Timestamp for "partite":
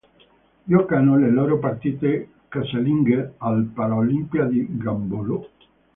1.59-2.29